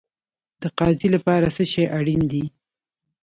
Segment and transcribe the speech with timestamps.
[0.61, 2.43] د قاضي لپاره څه شی اړین دی؟